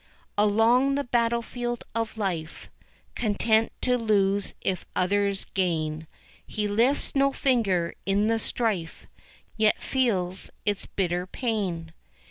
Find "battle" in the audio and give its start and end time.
1.03-1.43